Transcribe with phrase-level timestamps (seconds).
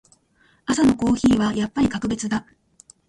[0.65, 2.47] 朝のコーヒーはやっぱり格別だ。